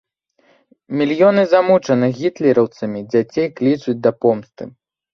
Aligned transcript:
Мільёны 1.01 1.43
замучаных 1.53 2.11
гітлераўцамі 2.23 2.99
дзяцей 3.13 3.47
клічуць 3.63 4.01
да 4.09 4.19
помсты. 4.23 4.63